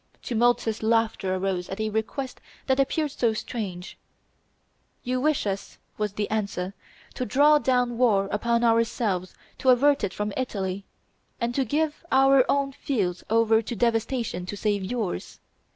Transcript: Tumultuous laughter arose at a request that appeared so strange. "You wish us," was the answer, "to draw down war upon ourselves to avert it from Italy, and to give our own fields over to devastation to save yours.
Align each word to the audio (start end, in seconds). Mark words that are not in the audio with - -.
Tumultuous 0.23 0.81
laughter 0.81 1.35
arose 1.35 1.69
at 1.69 1.79
a 1.79 1.91
request 1.91 2.41
that 2.65 2.79
appeared 2.79 3.11
so 3.11 3.33
strange. 3.33 3.99
"You 5.03 5.21
wish 5.21 5.45
us," 5.45 5.77
was 5.95 6.13
the 6.13 6.27
answer, 6.31 6.73
"to 7.13 7.23
draw 7.23 7.59
down 7.59 7.99
war 7.99 8.27
upon 8.31 8.63
ourselves 8.63 9.35
to 9.59 9.69
avert 9.69 10.03
it 10.03 10.11
from 10.11 10.33
Italy, 10.35 10.85
and 11.39 11.53
to 11.53 11.63
give 11.65 12.03
our 12.11 12.43
own 12.49 12.71
fields 12.71 13.23
over 13.29 13.61
to 13.61 13.75
devastation 13.75 14.47
to 14.47 14.57
save 14.57 14.83
yours. 14.83 15.39